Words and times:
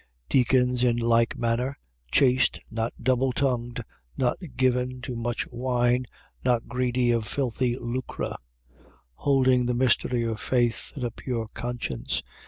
3:8. 0.29 0.29
Deacons 0.29 0.83
in 0.83 0.97
like 0.97 1.37
manner: 1.37 1.77
chaste, 2.11 2.59
not 2.71 2.91
double 3.03 3.31
tongued, 3.31 3.83
not 4.17 4.35
given 4.57 4.99
to 4.99 5.15
much 5.15 5.47
wine, 5.51 6.07
not 6.43 6.67
greedy 6.67 7.11
of 7.11 7.27
filthy 7.27 7.77
lucre: 7.77 8.23
3:9. 8.23 8.37
Holding 9.13 9.65
the 9.67 9.75
mystery 9.75 10.23
of 10.23 10.39
faith 10.39 10.91
in 10.95 11.05
a 11.05 11.11
pure 11.11 11.47
conscience. 11.53 12.23